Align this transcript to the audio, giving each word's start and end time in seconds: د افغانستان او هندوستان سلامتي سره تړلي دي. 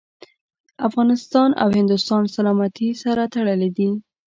د 0.77 0.77
افغانستان 0.87 1.49
او 1.61 1.67
هندوستان 1.77 2.21
سلامتي 2.35 2.89
سره 3.03 3.23
تړلي 3.33 3.69
دي. 3.77 3.89